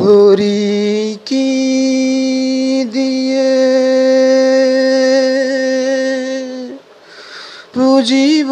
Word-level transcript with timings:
হরি 0.00 1.18
কি 1.26 1.48
দিয়ে? 2.92 3.50
পুজিব 7.74 8.48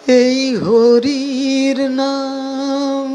এই 0.07 0.55
হরির 0.55 1.77
নাম 1.89 3.07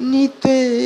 নিতে 0.00 0.50
নিতে 0.50 0.79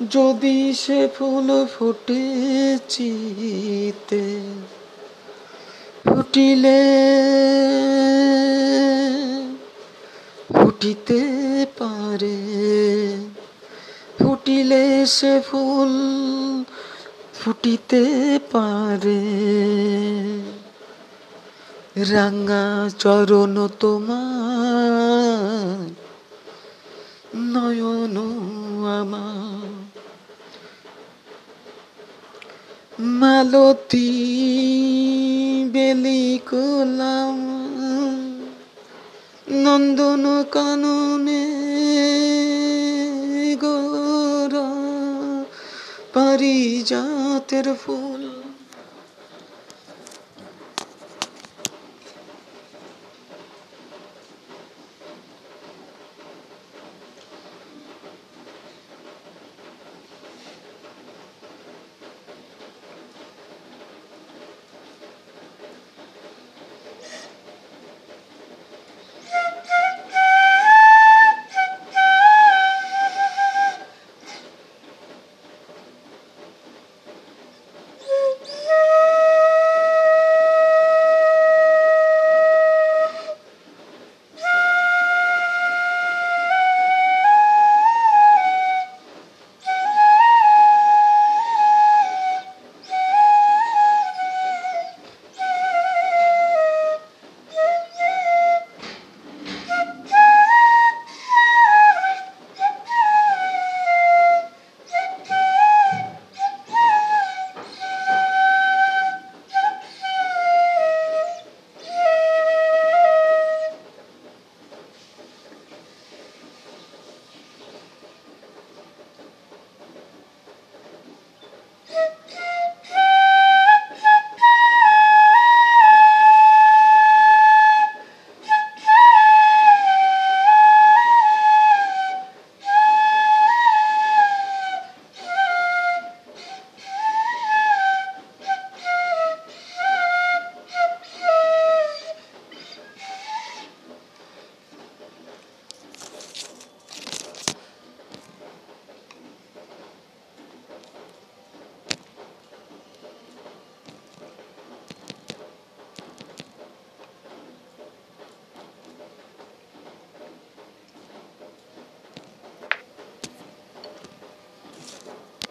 যদি 0.00 0.72
সে 0.72 1.00
ফুল 1.08 1.48
ফুটে 1.66 2.24
চিতে, 2.88 4.26
ফুটিলে, 6.04 6.82
ফুটিতে 10.54 11.20
পারে, 11.78 12.38
ফুটিলে 14.18 14.84
সে 15.06 15.34
ফুল 15.40 15.92
ফুটিতে 17.34 18.02
পারে। 18.52 19.22
রাঙা 22.10 22.66
চরণ 22.98 23.54
তোমার, 23.80 24.20
নয়ন 27.52 28.16
আমার। 29.00 29.49
মালতী 33.20 34.10
বেলি 35.72 36.22
কোলাম 36.50 37.38
নন্দন 39.64 40.24
কাননে 40.50 41.44
গোরা 43.56 44.68
পারিজাতের 46.14 47.66
ফুল। 47.74 48.39